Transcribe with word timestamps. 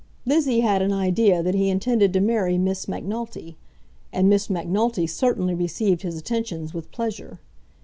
Lizzie 0.25 0.61
had 0.61 0.81
an 0.81 0.91
idea 0.91 1.43
that 1.43 1.53
he 1.53 1.69
intended 1.69 2.11
to 2.13 2.19
marry 2.21 2.57
Miss 2.57 2.87
Macnulty. 2.87 3.55
And 4.11 4.27
Miss 4.27 4.49
Macnulty 4.49 5.05
certainly 5.05 5.53
received 5.53 6.01
his 6.01 6.17
attentions 6.17 6.73
with 6.73 6.89
pleasure. 6.91 7.37